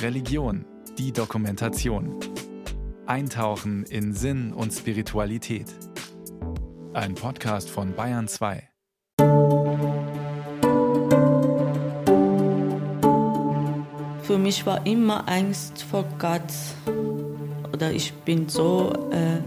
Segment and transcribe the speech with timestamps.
[0.00, 0.64] Religion,
[0.98, 2.18] die Dokumentation.
[3.06, 5.66] Eintauchen in Sinn und Spiritualität.
[6.92, 8.68] Ein Podcast von Bayern 2.
[14.22, 16.42] Für mich war immer Angst vor Gott.
[17.72, 19.40] Oder ich bin so äh,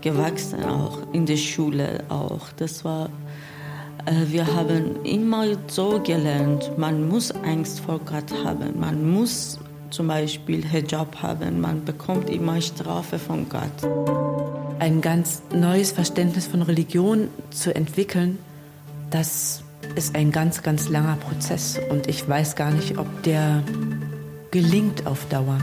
[0.00, 2.52] gewachsen auch in der Schule auch.
[2.56, 3.08] Das war,
[4.06, 9.58] wir haben immer so gelernt, man muss Angst vor Gott haben, man muss
[9.90, 13.62] zum Beispiel Hijab haben, man bekommt immer Strafe von Gott.
[14.78, 18.38] Ein ganz neues Verständnis von Religion zu entwickeln,
[19.10, 19.62] das
[19.94, 23.62] ist ein ganz, ganz langer Prozess und ich weiß gar nicht, ob der
[24.50, 25.58] gelingt auf Dauer.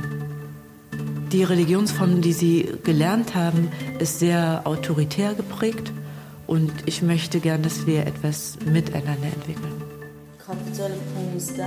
[1.31, 3.69] Die Religionsform, die Sie gelernt haben,
[3.99, 5.91] ist sehr autoritär geprägt
[6.51, 9.81] und ich möchte gern, dass wir etwas miteinander entwickeln.
[10.45, 10.91] Kapitel
[11.33, 11.65] 15.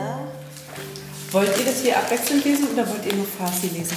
[1.30, 3.96] Wollt ihr das hier abwechselnd lesen oder wollt ihr nur Farsi lesen?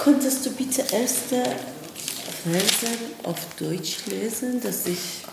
[0.00, 1.44] Könntest du bitte erste
[2.42, 2.88] Verse
[3.22, 5.24] auf Deutsch lesen, dass ich.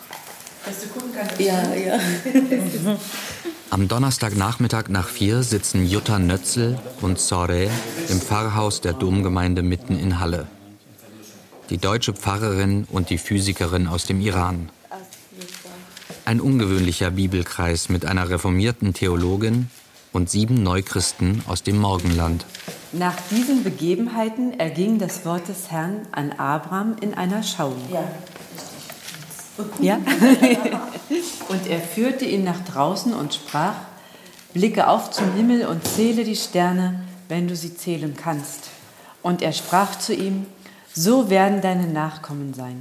[0.63, 1.39] Dass du gucken kannst.
[1.39, 1.99] Ja, ja.
[3.71, 7.71] Am Donnerstagnachmittag nach vier sitzen Jutta Nötzel und Sore
[8.09, 10.45] im Pfarrhaus der Domgemeinde mitten in Halle.
[11.69, 14.69] Die deutsche Pfarrerin und die Physikerin aus dem Iran.
[16.25, 19.69] Ein ungewöhnlicher Bibelkreis mit einer reformierten Theologin
[20.13, 22.45] und sieben Neuchristen aus dem Morgenland.
[22.91, 27.81] Nach diesen Begebenheiten erging das Wort des Herrn an Abraham in einer Schauung.
[27.91, 28.03] ja.
[29.79, 29.95] Ja?
[31.49, 33.75] und er führte ihn nach draußen und sprach,
[34.53, 38.69] blicke auf zum Himmel und zähle die Sterne, wenn du sie zählen kannst.
[39.21, 40.45] Und er sprach zu ihm,
[40.94, 42.78] so werden deine Nachkommen sein.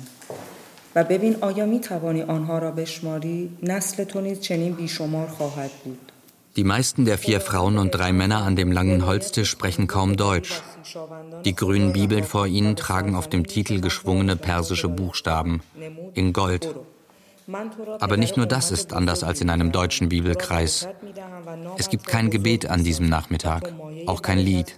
[0.96, 6.12] و ببین آیا می توانی آنها را بشماری نسل تو نیز چنین بیشمار خواهد بود
[6.56, 10.62] Die meisten der vier Frauen und drei Männer an dem langen Holztisch sprechen kaum Deutsch.
[11.46, 15.62] Die grünen Bibeln vor ihnen tragen auf dem Titel geschwungene persische Buchstaben
[16.16, 16.64] in Gold.
[18.00, 20.88] Aber nicht nur das ist anders als in einem deutschen Bibelkreis.
[21.78, 23.72] Es gibt kein Gebet an diesem Nachmittag,
[24.08, 24.76] auch kein Lied.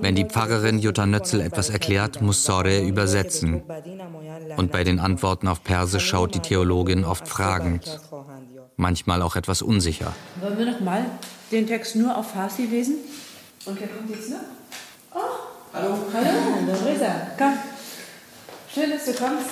[0.00, 3.62] Wenn die Pfarrerin Jutta Nötzel etwas erklärt, muss Sore übersetzen.
[4.56, 7.98] Und bei den Antworten auf Persisch schaut die Theologin oft fragend,
[8.76, 10.14] manchmal auch etwas unsicher.
[10.40, 11.06] Wollen wir noch mal
[11.50, 12.96] den Text nur auf Farsi lesen?
[13.64, 14.38] Und wer kommt jetzt noch?
[15.14, 15.18] Oh,
[15.72, 15.96] hallo.
[16.12, 17.54] Hallo, Reza, komm.
[18.72, 19.50] Schön, dass du kommst.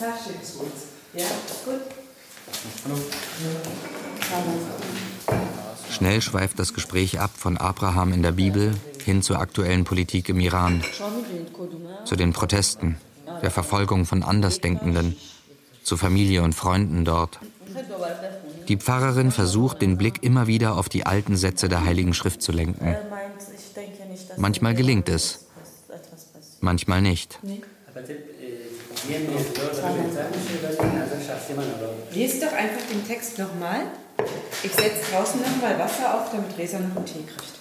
[0.00, 0.36] Sag schön.
[1.12, 1.26] Ja,
[1.64, 1.80] gut.
[5.90, 8.74] Schnell schweift das Gespräch ab von Abraham in der Bibel
[9.08, 10.84] hin zur aktuellen Politik im Iran,
[12.04, 12.98] zu den Protesten,
[13.40, 15.16] der Verfolgung von Andersdenkenden,
[15.82, 17.38] zu Familie und Freunden dort.
[18.68, 22.52] Die Pfarrerin versucht, den Blick immer wieder auf die alten Sätze der Heiligen Schrift zu
[22.52, 22.96] lenken.
[24.36, 25.46] Manchmal gelingt es,
[26.60, 27.38] manchmal nicht.
[32.12, 33.80] Lies doch einfach den Text nochmal.
[34.62, 37.57] Ich setze draußen nochmal Wasser auf, damit Resa noch einen Tee kriegt.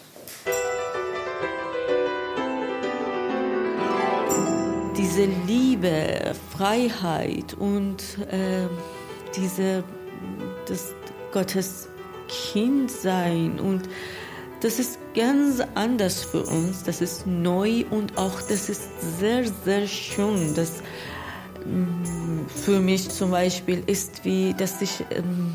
[4.98, 8.68] Diese Liebe, Freiheit und äh,
[9.36, 9.84] diese
[10.68, 10.94] das
[11.32, 11.88] Gottes
[12.28, 13.88] Kind sein und
[14.62, 16.84] das ist ganz anders für uns.
[16.84, 20.56] Das ist neu und auch das ist sehr, sehr schön.
[20.56, 20.82] Das
[21.66, 25.54] mm, für mich zum Beispiel ist wie, dass ich ähm,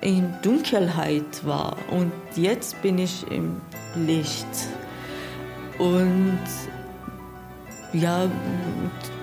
[0.00, 3.60] in Dunkelheit war und jetzt bin ich im
[3.94, 4.46] Licht.
[5.78, 6.40] Und
[7.92, 8.30] ja,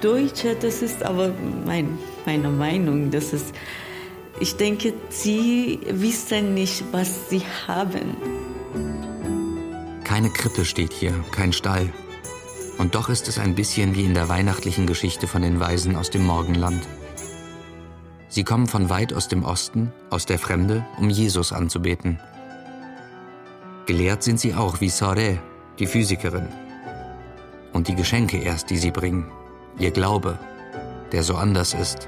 [0.02, 1.32] Deutsche, das ist aber
[1.66, 3.12] mein, meine Meinung.
[3.12, 3.54] Das ist,
[4.40, 8.16] ich denke, sie wissen nicht, was sie haben.
[10.04, 11.90] Keine Krippe steht hier, kein Stall.
[12.78, 16.10] Und doch ist es ein bisschen wie in der weihnachtlichen Geschichte von den Weisen aus
[16.10, 16.88] dem Morgenland.
[18.30, 22.20] Sie kommen von weit aus dem Osten, aus der Fremde, um Jesus anzubeten.
[23.86, 25.40] Gelehrt sind sie auch wie Sore,
[25.80, 26.48] die Physikerin.
[27.74, 29.32] Und die Geschenke erst, die sie bringen,
[29.78, 30.40] ihr Glaube,
[31.12, 32.08] der so anders ist.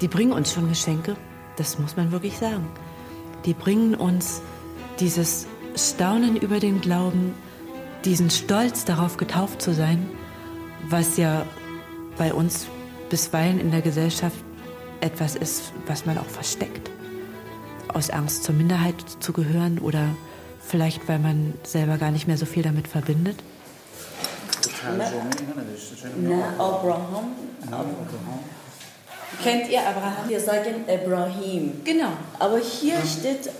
[0.00, 1.16] Die bringen uns schon Geschenke,
[1.56, 2.68] das muss man wirklich sagen.
[3.44, 4.42] Die bringen uns
[5.00, 5.46] dieses
[5.76, 7.34] Staunen über den Glauben,
[8.04, 10.08] diesen Stolz darauf getauft zu sein,
[10.88, 11.46] was ja
[12.18, 12.66] bei uns
[13.10, 14.36] bisweilen in der Gesellschaft
[15.00, 16.90] etwas ist, was man auch versteckt.
[17.88, 20.08] Aus Angst zur Minderheit zu gehören oder
[20.60, 23.36] vielleicht, weil man selber gar nicht mehr so viel damit verbindet.
[26.20, 27.36] Na, Abraham.
[29.42, 30.28] Kennt ihr Abraham?
[30.28, 31.72] Wir sagen Abraham.
[31.84, 32.12] Genau.
[32.38, 33.50] Aber hier steht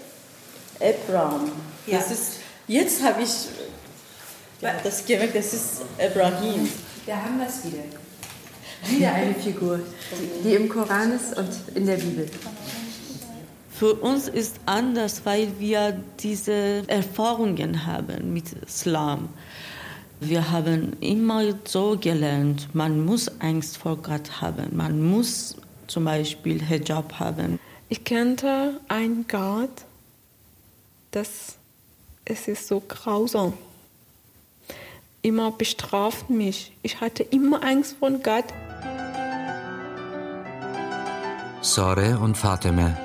[0.80, 1.50] Abraham.
[1.86, 1.98] Ja.
[1.98, 2.32] Das ist,
[2.66, 3.48] jetzt habe ich
[4.60, 6.68] ja, das gemerkt, das ist Abraham.
[7.06, 7.84] Da haben wir es wieder.
[8.86, 9.80] Wieder eine Figur,
[10.12, 12.28] die, die im Koran ist und in der Bibel.
[13.70, 19.30] Für uns ist anders, weil wir diese Erfahrungen haben mit Islam.
[20.20, 25.56] Wir haben immer so gelernt, man muss Angst vor Gott haben, man muss
[25.86, 27.58] zum Beispiel Hijab haben.
[27.88, 29.84] Ich kannte einen Gott,
[31.10, 31.58] das
[32.24, 33.52] es ist so grausam.
[35.20, 36.72] Immer bestraft mich.
[36.82, 38.44] Ich hatte immer Angst vor Gott.
[41.60, 42.96] Sore und Fateme.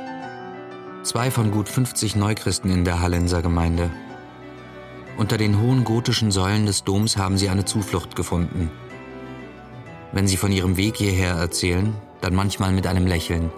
[1.03, 3.89] Zwei von gut 50 Neuchristen in der Hallenser Gemeinde.
[5.19, 8.71] Unter den hohen gotischen Säulen des Doms haben sie eine Zuflucht gefunden.
[10.13, 13.51] Wenn sie von ihrem Weg hierher erzählen, dann manchmal mit einem Lächeln,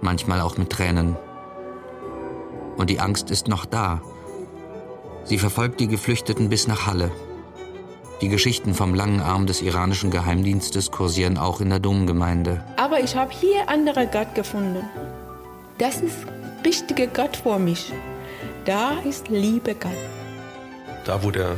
[0.00, 1.16] manchmal auch mit Tränen.
[2.76, 4.02] Und die Angst ist noch da.
[5.22, 7.12] Sie verfolgt die Geflüchteten bis nach Halle.
[8.20, 12.64] Die Geschichten vom langen Arm des iranischen Geheimdienstes kursieren auch in der Domgemeinde.
[12.76, 14.82] Aber ich habe hier andere Gott gefunden.
[15.78, 16.18] Das ist
[16.64, 17.92] richtige Gott vor mich.
[18.64, 19.92] Da ist Liebe Gott.
[21.08, 21.56] Da, wo der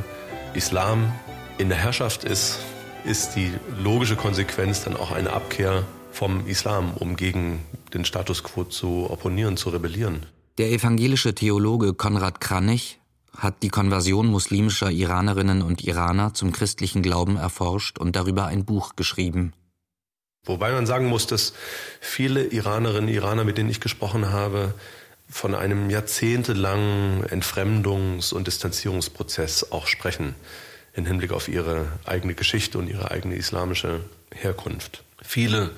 [0.54, 1.12] Islam
[1.58, 2.60] in der Herrschaft ist,
[3.04, 3.50] ist die
[3.82, 5.82] logische Konsequenz dann auch eine Abkehr
[6.12, 7.58] vom Islam, um gegen
[7.92, 10.24] den Status quo zu opponieren, zu rebellieren.
[10.58, 13.00] Der evangelische Theologe Konrad Kranich
[13.36, 18.94] hat die Konversion muslimischer Iranerinnen und Iraner zum christlichen Glauben erforscht und darüber ein Buch
[18.94, 19.52] geschrieben.
[20.44, 21.54] Wobei man sagen muss, dass
[22.00, 24.74] viele Iranerinnen und Iraner, mit denen ich gesprochen habe,
[25.30, 30.34] von einem jahrzehntelangen Entfremdungs- und Distanzierungsprozess auch sprechen
[30.92, 34.00] im Hinblick auf ihre eigene Geschichte und ihre eigene islamische
[34.34, 35.04] Herkunft.
[35.22, 35.70] Viele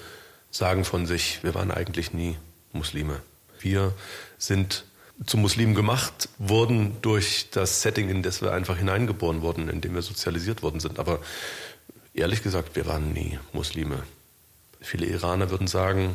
[0.51, 2.37] sagen von sich, wir waren eigentlich nie
[2.73, 3.21] Muslime.
[3.61, 3.93] Wir
[4.39, 4.85] sind
[5.27, 9.95] zu Muslimen gemacht worden durch das Setting, in das wir einfach hineingeboren wurden, in dem
[9.95, 10.99] wir sozialisiert worden sind.
[10.99, 11.21] Aber
[12.15, 14.03] ehrlich gesagt, wir waren nie Muslime.
[14.81, 16.15] Viele Iraner würden sagen,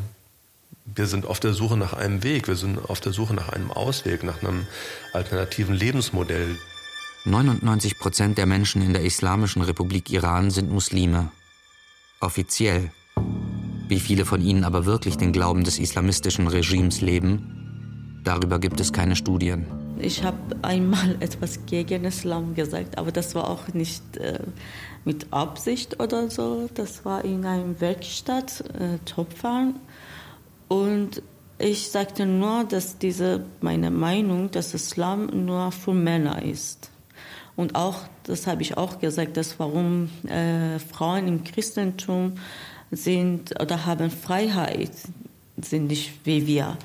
[0.97, 3.71] wir sind auf der Suche nach einem Weg, wir sind auf der Suche nach einem
[3.71, 4.65] Ausweg, nach einem
[5.13, 6.55] alternativen Lebensmodell.
[7.25, 11.29] 99 Prozent der Menschen in der Islamischen Republik Iran sind Muslime.
[12.19, 12.91] Offiziell.
[13.87, 18.91] Wie viele von ihnen aber wirklich den Glauben des islamistischen Regimes leben, darüber gibt es
[18.91, 19.65] keine Studien.
[19.99, 24.39] Ich habe einmal etwas gegen Islam gesagt, aber das war auch nicht äh,
[25.05, 26.69] mit Absicht oder so.
[26.73, 29.75] Das war in einer Werkstatt, äh, Topfahren.
[30.67, 31.21] Und
[31.59, 36.91] ich sagte nur, dass diese meine Meinung, dass Islam nur für Männer ist.
[37.55, 42.33] Und auch, das habe ich auch gesagt, dass warum äh, Frauen im Christentum
[42.91, 44.91] sind oder haben Freiheit,
[45.59, 46.77] sind nicht wie wir.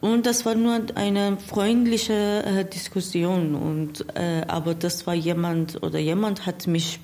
[0.00, 3.56] Und das war nur eine freundliche äh, Diskussion.
[3.56, 7.00] Und, äh, aber das war jemand oder jemand hat mich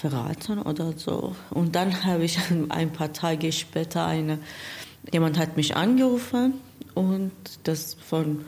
[0.00, 1.34] verraten oder so.
[1.50, 2.38] Und dann habe ich
[2.68, 4.38] ein paar Tage später eine,
[5.12, 6.54] jemand hat mich angerufen
[6.94, 7.32] und
[7.64, 8.44] das von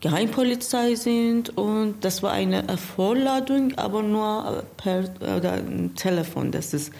[0.00, 5.58] Geheimpolizei sind und das war eine Vorladung, aber nur per oder
[5.96, 6.52] Telefon.
[6.52, 6.92] Das ist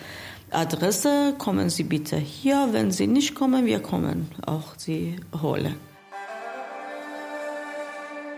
[0.50, 2.68] Adresse, kommen Sie bitte hier.
[2.72, 5.74] Wenn Sie nicht kommen, wir kommen auch Sie holen.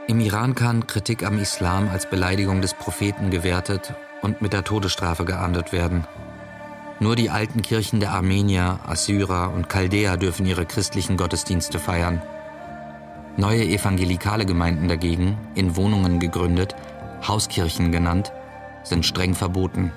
[0.09, 5.27] Im Iran kann Kritik am Islam als Beleidigung des Propheten gewertet und mit der Todesstrafe
[5.27, 6.07] geahndet werden.
[6.99, 12.23] Nur die alten Kirchen der Armenier, Assyrer und Chaldäer dürfen ihre christlichen Gottesdienste feiern.
[13.37, 16.75] Neue evangelikale Gemeinden dagegen, in Wohnungen gegründet,
[17.29, 18.33] Hauskirchen genannt,
[18.85, 19.93] sind streng verboten.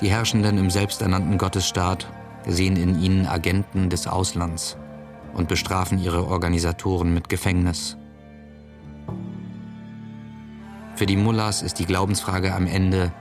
[0.00, 2.10] Die Herrschenden im selbsternannten Gottesstaat
[2.46, 4.78] sehen in ihnen Agenten des Auslands
[5.34, 7.98] und bestrafen ihre Organisatoren mit Gefängnis.
[10.96, 13.12] Für die Mullahs ist die Glaubensfrage am Ende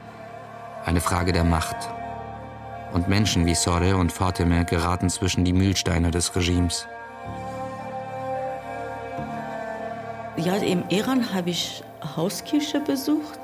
[0.85, 1.75] eine Frage der Macht.
[2.93, 6.87] Und Menschen wie Sore und Fatime geraten zwischen die Mühlsteine des Regimes.
[10.37, 11.83] Ja, im Iran habe ich
[12.15, 13.39] Hauskirche besucht,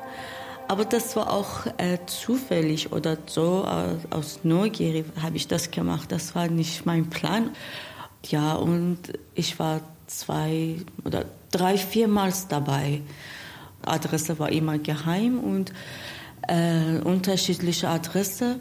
[0.70, 6.10] aber das war auch äh, zufällig oder so äh, aus Neugier habe ich das gemacht.
[6.10, 7.50] Das war nicht mein Plan.
[8.28, 9.00] Ja, und
[9.36, 13.02] ich war zwei oder drei, viermals dabei.
[13.86, 15.74] Adresse war immer geheim und
[16.48, 18.60] äh, unterschiedliche Adresse.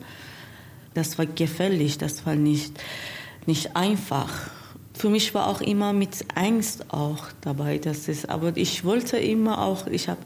[0.94, 2.72] Das war gefährlich, das war nicht,
[3.46, 4.50] nicht einfach.
[4.94, 9.62] Für mich war auch immer mit Angst auch dabei, das ist, aber ich wollte immer
[9.62, 10.20] auch, ich habe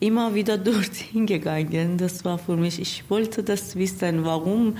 [0.00, 1.98] immer wieder dorthin gegangen.
[1.98, 4.76] Das war für mich, ich wollte das wissen, warum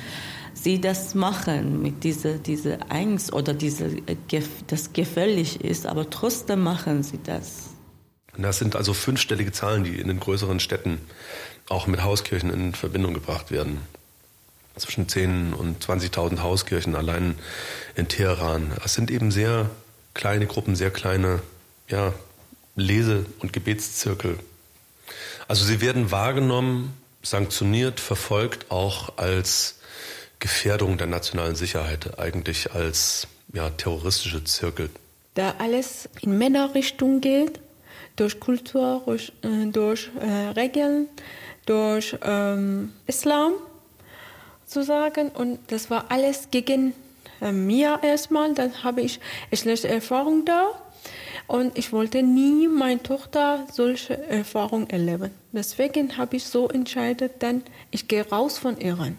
[0.55, 3.97] sie das machen mit dieser diese Angst oder diese
[4.69, 7.74] das gefährlich ist, aber trotzdem machen sie das.
[8.37, 11.01] Das sind also fünfstellige Zahlen, die in den größeren Städten
[11.69, 13.81] auch mit Hauskirchen in Verbindung gebracht werden.
[14.77, 17.37] Zwischen 10.000 und 20.000 Hauskirchen allein
[17.95, 18.73] in Teheran.
[18.85, 19.71] Es sind eben sehr
[20.15, 21.43] kleine Gruppen, sehr kleine
[21.89, 22.13] ja,
[22.75, 24.39] Lese- und Gebetszirkel.
[25.47, 29.77] Also sie werden wahrgenommen, sanktioniert, verfolgt auch als
[30.41, 34.91] Gefährdung der nationalen Sicherheit, eigentlich als ja, terroristische Zirkel.
[35.35, 37.61] Da alles in Männerrichtung geht,
[38.17, 41.09] durch Kultur, durch, äh, durch äh, Regeln,
[41.67, 43.53] durch ähm, Islam
[44.67, 45.29] sozusagen.
[45.31, 46.95] Und das war alles gegen
[47.41, 48.55] äh, mir erstmal.
[48.55, 49.21] Dann habe ich
[49.53, 50.71] schlechte Erfahrung da.
[51.47, 55.31] Und ich wollte nie meine Tochter solche Erfahrungen erleben.
[55.53, 59.19] Deswegen habe ich so entschieden, dann ich gehe raus von Iran.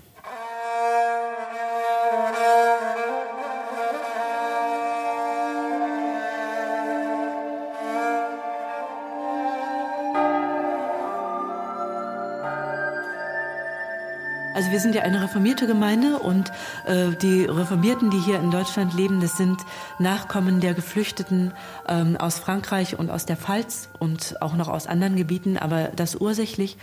[14.55, 16.49] Also wir sind ja eine reformierte Gemeinde und
[16.85, 19.59] äh, die Reformierten, die hier in Deutschland leben, das sind
[19.99, 21.51] Nachkommen der Geflüchteten
[21.89, 26.15] ähm, aus Frankreich und aus der Pfalz und auch noch aus anderen Gebieten, aber das
[26.15, 26.77] ursächlich.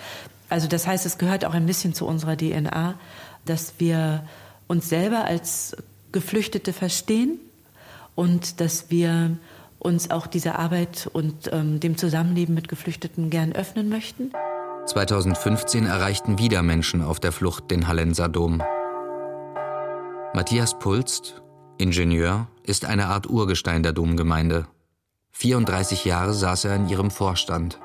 [0.51, 2.93] Also das heißt, es gehört auch ein bisschen zu unserer DNA,
[3.47, 4.23] dass wir
[4.67, 5.75] uns selber als
[6.13, 7.41] Geflüchtete verstehen
[8.15, 9.39] und dass wir
[9.79, 14.31] uns auch dieser Arbeit und ähm, dem Zusammenleben mit Geflüchteten gern öffnen möchten.
[14.87, 18.63] 2015 erreichten wieder Menschen auf der Flucht den Hallenser Dom.
[20.35, 21.43] Matthias Pulst,
[21.79, 24.67] Ingenieur, ist eine Art Urgestein der Domgemeinde.
[25.33, 27.79] 34 Jahre saß er in ihrem Vorstand.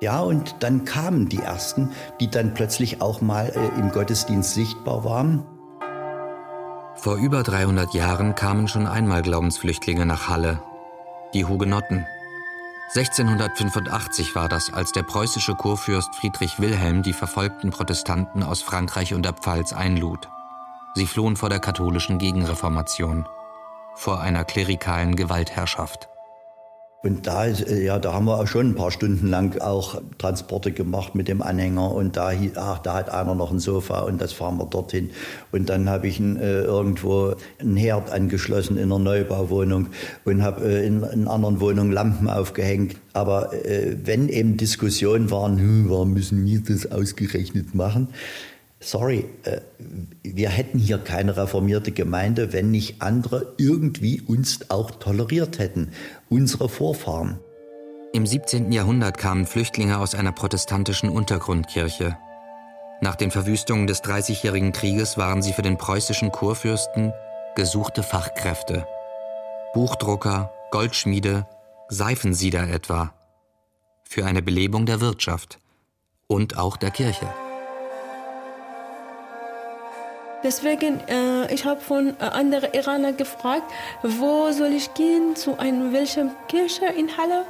[0.00, 5.04] Ja, und dann kamen die ersten, die dann plötzlich auch mal äh, im Gottesdienst sichtbar
[5.04, 5.44] waren.
[6.94, 10.60] Vor über 300 Jahren kamen schon einmal Glaubensflüchtlinge nach Halle.
[11.34, 12.06] Die Hugenotten.
[12.94, 19.24] 1685 war das, als der preußische Kurfürst Friedrich Wilhelm die verfolgten Protestanten aus Frankreich und
[19.24, 20.30] der Pfalz einlud.
[20.94, 23.28] Sie flohen vor der katholischen Gegenreformation,
[23.94, 26.08] vor einer klerikalen Gewaltherrschaft.
[27.04, 30.72] Und da, äh, ja, da haben wir auch schon ein paar Stunden lang auch Transporte
[30.72, 34.32] gemacht mit dem Anhänger und da, ach, da hat einer noch ein Sofa und das
[34.32, 35.10] fahren wir dorthin.
[35.52, 39.90] Und dann habe ich äh, irgendwo einen Herd angeschlossen in einer Neubauwohnung
[40.24, 42.96] und habe äh, in, in anderen Wohnungen Lampen aufgehängt.
[43.12, 48.08] Aber äh, wenn eben Diskussionen waren, hm, warum müssen wir das ausgerechnet machen?
[48.80, 49.60] Sorry, äh,
[50.22, 55.92] wir hätten hier keine reformierte Gemeinde, wenn nicht andere irgendwie uns auch toleriert hätten,
[56.28, 57.38] unsere Vorfahren.
[58.12, 58.72] Im 17.
[58.72, 62.16] Jahrhundert kamen Flüchtlinge aus einer protestantischen Untergrundkirche.
[63.00, 67.12] Nach den Verwüstungen des Dreißigjährigen Krieges waren sie für den preußischen Kurfürsten
[67.54, 68.86] gesuchte Fachkräfte.
[69.74, 71.46] Buchdrucker, Goldschmiede,
[71.88, 73.12] Seifensieder etwa.
[74.04, 75.58] Für eine Belebung der Wirtschaft
[76.26, 77.28] und auch der Kirche.
[80.42, 83.64] Deswegen, äh, ich habe von äh, anderen Iranern gefragt,
[84.02, 87.44] wo soll ich gehen, zu einer welchen Kirche in Halle?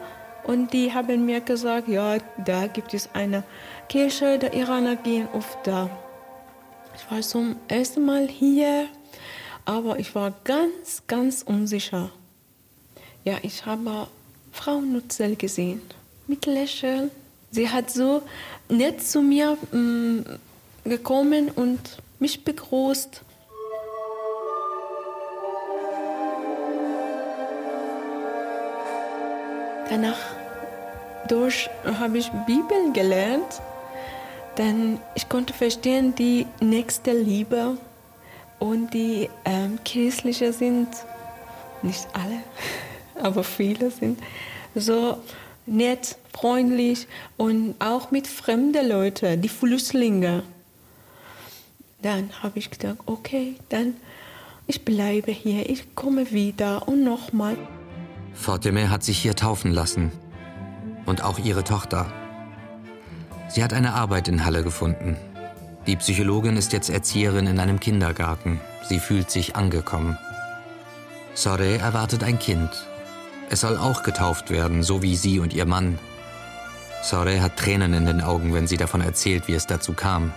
[0.44, 3.42] Und die haben mir gesagt, ja, da gibt es eine
[3.88, 5.90] Kirche, der Iraner gehen oft da.
[6.96, 8.86] Ich war zum ersten Mal hier,
[9.66, 12.10] aber ich war ganz, ganz unsicher.
[13.24, 14.06] Ja, ich habe
[14.52, 15.82] Frau Nutzel gesehen,
[16.26, 17.10] mit Lächeln.
[17.50, 18.22] Sie hat so
[18.70, 20.24] nett zu mir mh, mm,
[20.84, 23.22] gekommen und mich begrüßt.
[29.90, 30.18] Danach
[31.28, 33.60] durch habe ich Bibel gelernt,
[34.58, 37.78] denn ich konnte verstehen, die nächste Liebe
[38.58, 40.88] und die ähm, kirchliche sind,
[41.82, 42.42] nicht alle,
[43.22, 44.18] aber viele sind
[44.74, 45.18] so
[45.66, 47.06] nett, freundlich
[47.36, 50.42] und auch mit fremden Leuten, die Flüchtlinge.
[52.00, 53.94] Dann habe ich gedacht, okay, dann
[54.68, 57.56] ich bleibe hier, ich komme wieder und nochmal.
[58.34, 60.12] Fatime hat sich hier taufen lassen.
[61.06, 62.12] Und auch ihre Tochter.
[63.48, 65.16] Sie hat eine Arbeit in Halle gefunden.
[65.86, 68.60] Die Psychologin ist jetzt Erzieherin in einem Kindergarten.
[68.86, 70.18] Sie fühlt sich angekommen.
[71.34, 72.70] Sore erwartet ein Kind.
[73.48, 75.98] Es soll auch getauft werden, so wie sie und ihr Mann.
[77.02, 80.32] Sore hat Tränen in den Augen, wenn sie davon erzählt, wie es dazu kam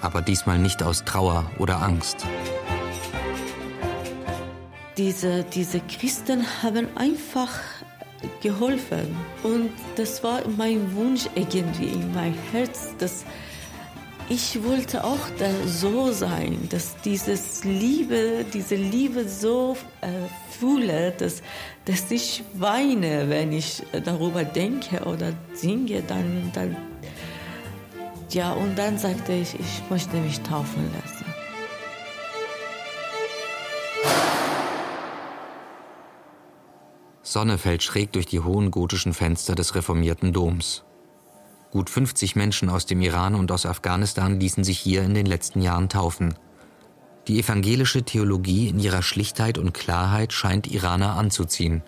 [0.00, 2.26] aber diesmal nicht aus Trauer oder Angst.
[4.96, 7.50] Diese, diese Christen haben einfach
[8.42, 9.16] geholfen.
[9.42, 13.24] Und das war mein Wunsch irgendwie in mein Herz, dass
[14.28, 20.06] ich wollte auch da so sein, dass dieses Liebe, diese Liebe so äh,
[20.56, 21.42] fühle, dass,
[21.84, 26.76] dass ich weine, wenn ich darüber denke oder singe, dann, dann
[28.34, 31.24] ja, und dann sagte ich, ich möchte mich taufen lassen.
[37.22, 40.82] Sonne fällt schräg durch die hohen gotischen Fenster des reformierten Doms.
[41.70, 45.62] Gut 50 Menschen aus dem Iran und aus Afghanistan ließen sich hier in den letzten
[45.62, 46.34] Jahren taufen.
[47.28, 51.84] Die evangelische Theologie in ihrer Schlichtheit und Klarheit scheint Iraner anzuziehen.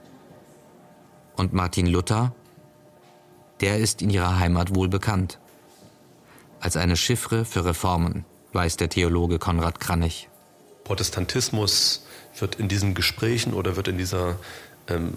[1.37, 2.33] Und Martin Luther,
[3.61, 5.41] der ist in ihrer Heimat wohl bekannt.
[6.63, 10.29] Als eine Chiffre für Reformen, weiß der Theologe Konrad Kranich.
[10.85, 12.07] Protestantismus
[12.39, 14.39] wird in diesen Gesprächen oder wird in dieser
[14.87, 15.15] ähm,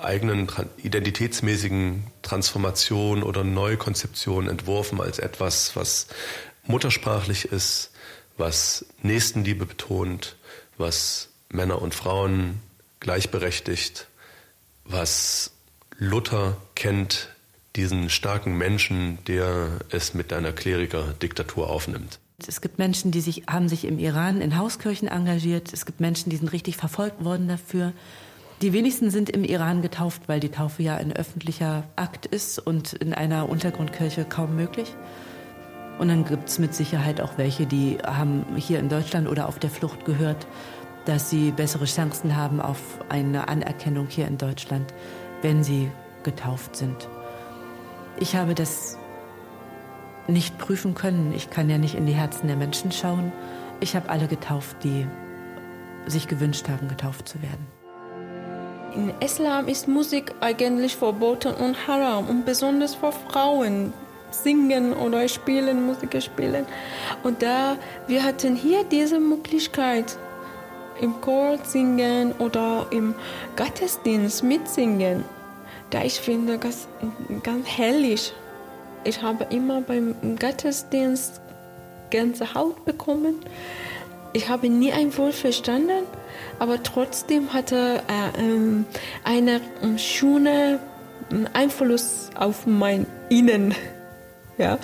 [0.00, 6.06] eigenen identitätsmäßigen Transformation oder Neukonzeption entworfen als etwas, was
[6.62, 7.90] muttersprachlich ist,
[8.36, 10.36] was Nächstenliebe betont,
[10.78, 12.60] was Männer und Frauen
[13.00, 14.06] gleichberechtigt,
[14.84, 15.50] was
[15.98, 17.28] Luther kennt,
[17.76, 22.18] diesen starken Menschen, der es mit einer Klerikerdiktatur aufnimmt.
[22.46, 25.72] Es gibt Menschen, die sich, haben sich im Iran in Hauskirchen engagiert.
[25.72, 27.92] Es gibt Menschen, die sind richtig verfolgt worden dafür.
[28.62, 32.92] Die wenigsten sind im Iran getauft, weil die Taufe ja ein öffentlicher Akt ist und
[32.94, 34.94] in einer Untergrundkirche kaum möglich.
[35.98, 39.58] Und dann gibt es mit Sicherheit auch welche, die haben hier in Deutschland oder auf
[39.58, 40.46] der Flucht gehört,
[41.04, 44.92] dass sie bessere Chancen haben auf eine Anerkennung hier in Deutschland,
[45.42, 45.90] wenn sie
[46.22, 47.08] getauft sind.
[48.20, 48.98] Ich habe das
[50.28, 51.32] nicht prüfen können.
[51.34, 53.32] Ich kann ja nicht in die Herzen der Menschen schauen.
[53.80, 55.06] Ich habe alle getauft, die
[56.06, 57.66] sich gewünscht haben, getauft zu werden.
[58.94, 63.92] In Islam ist Musik eigentlich verboten und haram und besonders für Frauen
[64.30, 66.66] singen oder spielen, Musik spielen.
[67.22, 70.18] Und da wir hatten hier diese Möglichkeit
[71.00, 73.14] im Chor singen oder im
[73.56, 75.24] Gottesdienst mitsingen.
[75.90, 76.86] Da ich finde das
[77.42, 78.32] ganz herrlich.
[79.04, 81.40] Ich habe immer beim Gottesdienst
[82.10, 83.36] ganze Haut bekommen.
[84.32, 86.04] Ich habe nie ein Wort verstanden,
[86.58, 88.84] aber trotzdem hatte er äh,
[89.24, 90.78] einen äh, schönen
[91.52, 93.74] Einfluss auf mein Innen.
[94.58, 94.78] Ja.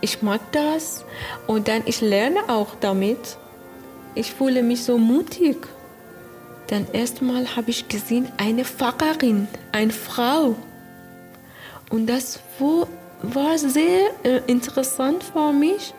[0.00, 1.04] Ich mag das
[1.46, 3.36] und dann ich lerne auch damit.
[4.16, 5.68] Ich fühle mich so mutig.
[6.68, 10.54] Dann erstmal habe ich gesehen eine Pfarrerin, eine Frau.
[11.90, 12.40] Und das
[13.22, 15.94] war sehr äh, interessant für mich.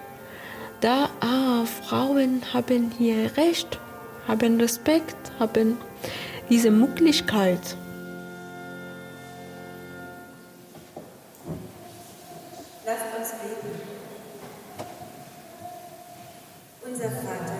[0.79, 3.79] Da ah, Frauen haben hier Recht,
[4.27, 5.77] haben Respekt, haben
[6.49, 7.59] diese Möglichkeit.
[16.85, 17.58] Unser Vater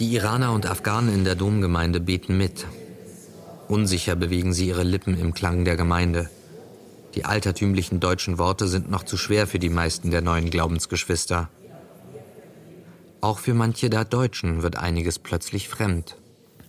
[0.00, 2.66] Die Iraner und Afghanen in der Domgemeinde beten mit.
[3.68, 6.30] Unsicher bewegen sie ihre Lippen im Klang der Gemeinde.
[7.14, 11.50] Die altertümlichen deutschen Worte sind noch zu schwer für die meisten der neuen Glaubensgeschwister.
[13.20, 16.16] Auch für manche der Deutschen wird einiges plötzlich fremd.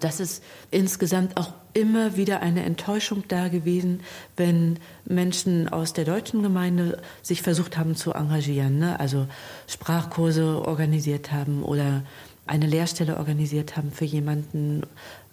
[0.02, 4.02] Das ist insgesamt auch immer wieder eine Enttäuschung da gewesen,
[4.36, 9.00] wenn Menschen aus der deutschen Gemeinde sich versucht haben zu engagieren, ne?
[9.00, 9.28] also
[9.68, 12.04] Sprachkurse organisiert haben oder
[12.52, 14.84] eine Lehrstelle organisiert haben für jemanden.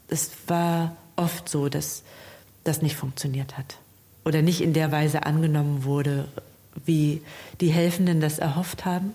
[0.09, 2.05] Es war oft so, dass
[2.65, 3.79] das nicht funktioniert hat
[4.25, 6.29] oder nicht in der Weise angenommen wurde,
[6.87, 7.23] wie
[7.61, 9.15] die Helfenden das erhofft haben.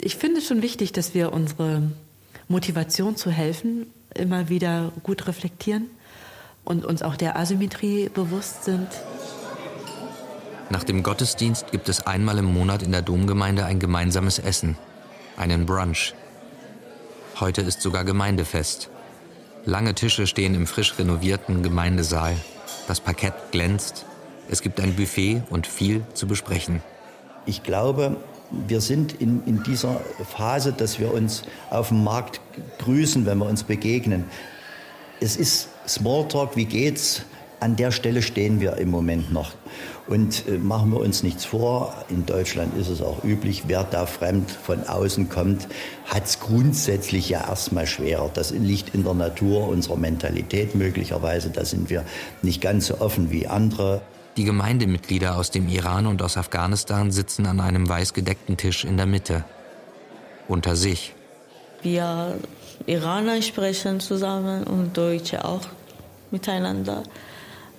[0.00, 1.90] Ich finde es schon wichtig, dass wir unsere
[2.46, 5.86] Motivation zu helfen immer wieder gut reflektieren
[6.64, 8.88] und uns auch der Asymmetrie bewusst sind.
[10.70, 14.76] Nach dem Gottesdienst gibt es einmal im Monat in der Domgemeinde ein gemeinsames Essen,
[15.38, 16.14] einen Brunch.
[17.40, 18.90] Heute ist sogar Gemeindefest.
[19.64, 22.36] Lange Tische stehen im frisch renovierten Gemeindesaal.
[22.88, 24.06] Das Parkett glänzt.
[24.50, 26.82] Es gibt ein Buffet und viel zu besprechen.
[27.46, 28.16] Ich glaube,
[28.50, 30.00] wir sind in, in dieser
[30.36, 32.40] Phase, dass wir uns auf dem Markt
[32.80, 34.24] grüßen, wenn wir uns begegnen.
[35.20, 37.22] Es ist Smalltalk, wie geht's?
[37.60, 39.52] An der Stelle stehen wir im Moment noch.
[40.06, 44.06] Und äh, machen wir uns nichts vor, in Deutschland ist es auch üblich, wer da
[44.06, 45.68] fremd von außen kommt,
[46.06, 48.30] hat es grundsätzlich ja erstmal schwerer.
[48.32, 51.50] Das liegt in der Natur unserer Mentalität möglicherweise.
[51.50, 52.04] Da sind wir
[52.42, 54.00] nicht ganz so offen wie andere.
[54.36, 58.96] Die Gemeindemitglieder aus dem Iran und aus Afghanistan sitzen an einem weiß gedeckten Tisch in
[58.96, 59.44] der Mitte.
[60.46, 61.12] Unter sich.
[61.82, 62.38] Wir
[62.86, 65.66] Iraner sprechen zusammen und Deutsche auch
[66.30, 67.02] miteinander.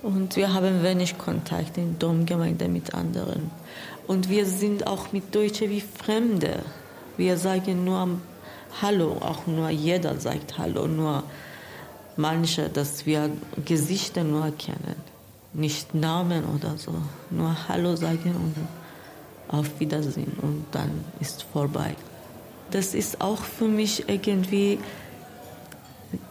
[0.02, 3.52] Und wir haben wenig Kontakt in Domgemeinde mit anderen.
[4.08, 6.64] Und wir sind auch mit Deutschen wie Fremde.
[7.18, 8.08] Wir sagen nur
[8.82, 11.24] Hallo, auch nur jeder sagt Hallo, nur
[12.16, 13.30] manche, dass wir
[13.66, 14.96] Gesichter nur kennen,
[15.54, 16.94] nicht Namen oder so.
[17.30, 18.56] Nur Hallo sagen und
[19.50, 21.96] auf Wiedersehen und dann ist vorbei.
[22.72, 24.80] Das ist auch für mich irgendwie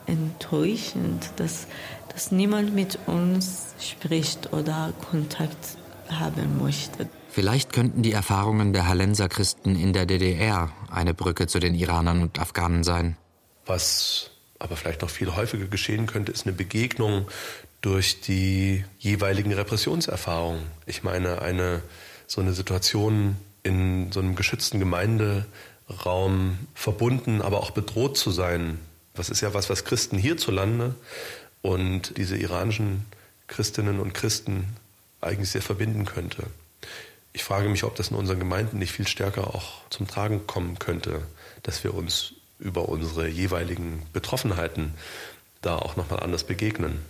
[0.07, 1.67] enttäuschend, dass,
[2.19, 5.79] dass niemand mit uns spricht oder Kontakt
[6.11, 7.09] haben möchte.
[7.29, 12.23] Vielleicht könnten die Erfahrungen der Hallenser Christen in der DDR eine Brücke zu den Iranern
[12.23, 13.17] und Afghanen sein.
[13.67, 17.29] Was aber vielleicht noch viel häufiger geschehen könnte, ist eine Begegnung
[17.83, 20.65] durch die jeweiligen Repressionserfahrungen.
[20.87, 21.85] Ich meine, eine
[22.27, 28.81] so eine Situation in so einem geschützten Gemeinderaum verbunden, aber auch bedroht zu sein.
[29.15, 30.97] Das ist ja was, was Christen hierzulande
[31.63, 33.07] und diese iranischen
[33.47, 34.65] Christinnen und Christen
[35.21, 36.45] eigentlich sehr verbinden könnte.
[37.33, 40.79] Ich frage mich, ob das in unseren Gemeinden nicht viel stärker auch zum Tragen kommen
[40.79, 41.23] könnte,
[41.63, 44.95] dass wir uns über unsere jeweiligen Betroffenheiten
[45.63, 47.01] da auch nochmal anders begegnen.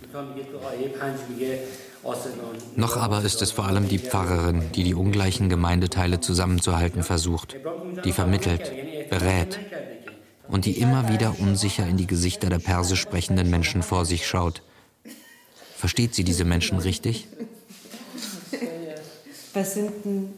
[2.75, 7.55] Noch aber ist es vor allem die Pfarrerin, die die ungleichen Gemeindeteile zusammenzuhalten versucht,
[8.05, 8.71] die vermittelt,
[9.09, 9.59] berät
[10.48, 14.62] und die immer wieder unsicher in die Gesichter der persisch sprechenden Menschen vor sich schaut.
[15.76, 17.26] Versteht sie diese Menschen richtig?
[19.54, 20.34] Was sind denn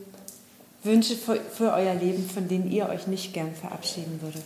[0.83, 4.45] Wünsche für, für euer Leben, von denen ihr euch nicht gern verabschieden würdet?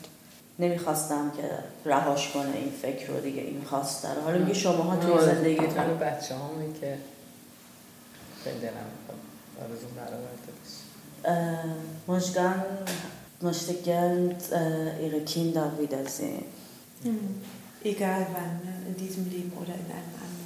[0.61, 1.49] نمیخواستم که
[1.91, 5.99] رهاش کنه این فکر رو دیگه این خواست داره حالا میگه شما ها توی زندگیتون
[5.99, 6.99] بچه هامون که
[8.45, 8.91] خیلی دلم
[9.61, 10.51] آرزو برآورده
[12.09, 12.55] Möchten,
[13.41, 16.45] möchte gern äh, ihre Kinder wiedersehen.
[17.03, 17.41] Mhm.
[17.83, 18.89] Egal wann, ne?
[18.89, 20.41] in diesem Leben oder in einem anderen.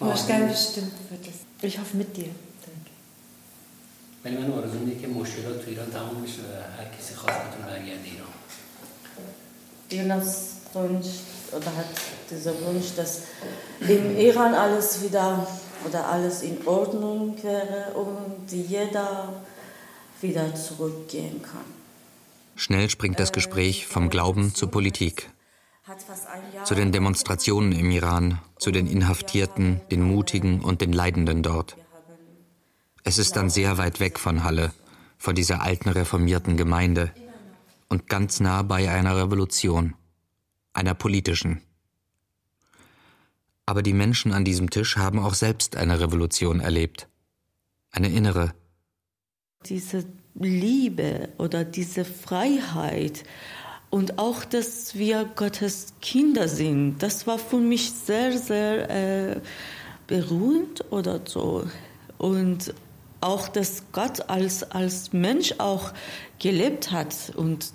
[0.00, 1.64] Möchte bestimmt wird es.
[1.66, 2.30] Ich hoffe mit dir.
[4.24, 6.46] ولی من آرزو اینه که مشکلات تو ایران تمام بشه و
[6.78, 8.32] هر کسی خواست بتونه برگرده ایران
[9.90, 10.30] Jonas
[10.74, 11.20] wünscht
[11.52, 11.86] oder hat
[12.30, 13.12] dieser Wunsch, dass
[13.80, 15.46] im Iran alles wieder
[15.86, 19.34] oder alles in Ordnung wäre und jeder
[20.21, 21.65] wieder zurückgehen kann.
[22.55, 25.29] Schnell springt das Gespräch vom Glauben zur Politik.
[26.65, 31.77] Zu den Demonstrationen im Iran, zu den Inhaftierten, den Mutigen und den Leidenden dort.
[33.03, 34.73] Es ist dann sehr weit weg von Halle,
[35.17, 37.13] von dieser alten reformierten Gemeinde
[37.87, 39.93] und ganz nah bei einer Revolution,
[40.73, 41.61] einer politischen.
[43.65, 47.07] Aber die Menschen an diesem Tisch haben auch selbst eine Revolution erlebt,
[47.91, 48.53] eine innere.
[49.65, 53.23] Diese Liebe oder diese Freiheit
[53.89, 59.39] und auch, dass wir Gottes Kinder sind, das war für mich sehr, sehr äh,
[60.07, 61.65] beruhigend oder so.
[62.17, 62.73] Und
[63.21, 65.93] auch, dass Gott als, als Mensch auch
[66.39, 67.15] gelebt hat.
[67.35, 67.71] Und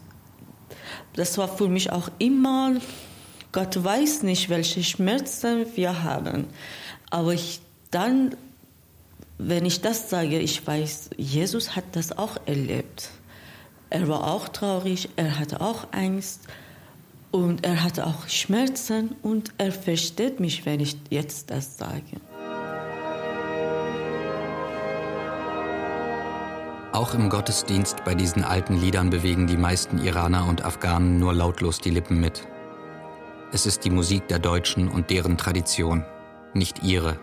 [1.14, 2.76] das war für mich auch immer,
[3.52, 6.46] Gott weiß nicht, welche Schmerzen wir haben.
[7.10, 8.36] Aber ich dann,
[9.48, 13.10] wenn ich das sage, ich weiß, Jesus hat das auch erlebt.
[13.90, 16.40] Er war auch traurig, er hatte auch Angst
[17.30, 22.20] und er hatte auch Schmerzen und er versteht mich, wenn ich jetzt das sage.
[26.92, 31.80] Auch im Gottesdienst bei diesen alten Liedern bewegen die meisten Iraner und Afghanen nur lautlos
[31.80, 32.46] die Lippen mit.
[33.50, 36.04] Es ist die Musik der Deutschen und deren Tradition,
[36.54, 37.18] nicht ihre.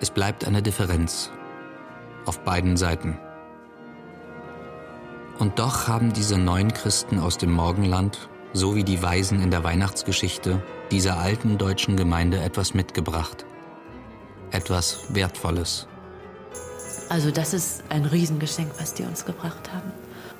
[0.00, 1.30] Es bleibt eine Differenz.
[2.24, 3.18] Auf beiden Seiten.
[5.38, 9.64] Und doch haben diese neuen Christen aus dem Morgenland, so wie die Weisen in der
[9.64, 13.44] Weihnachtsgeschichte, dieser alten deutschen Gemeinde etwas mitgebracht.
[14.52, 15.88] Etwas Wertvolles.
[17.08, 19.92] Also das ist ein Riesengeschenk, was die uns gebracht haben.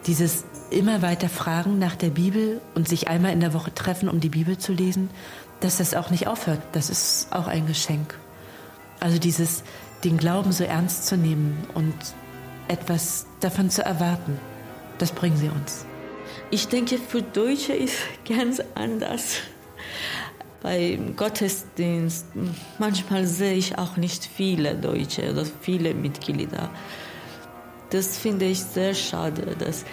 [0.06, 4.20] Dieses immer weiter Fragen nach der Bibel und sich einmal in der Woche treffen, um
[4.20, 5.10] die Bibel zu lesen,
[5.60, 8.14] dass das auch nicht aufhört, das ist auch ein Geschenk.
[9.00, 9.62] Also dieses,
[10.04, 11.94] den Glauben so ernst zu nehmen und
[12.68, 14.38] etwas davon zu erwarten,
[14.98, 15.86] das bringen sie uns.
[16.50, 17.96] Ich denke, für Deutsche ist
[18.28, 19.36] ganz anders
[20.62, 22.26] beim Gottesdienst,
[22.78, 26.70] manchmal sehe ich auch nicht viele Deutsche oder viele Mitglieder.
[27.90, 29.84] Das finde ich sehr schade, dass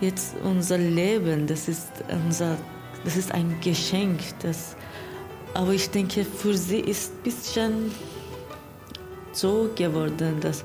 [0.00, 1.88] jetzt unser Leben, das ist,
[2.26, 2.56] unser,
[3.04, 4.20] das ist ein Geschenk.
[4.40, 4.76] Das,
[5.52, 7.90] aber ich denke, für sie ist ein bisschen
[9.36, 10.64] so geworden, das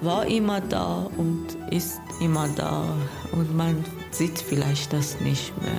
[0.00, 2.84] war immer da und ist immer da
[3.32, 5.72] und man sieht vielleicht das nicht mehr.